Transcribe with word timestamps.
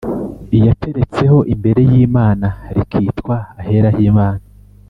Iyateretseho 0.55 1.37
imbere 1.53 1.81
y’Imana 1.91 2.47
rikitwa 2.75 3.35
Ahera 3.59 3.89
h’Imana 3.95 4.43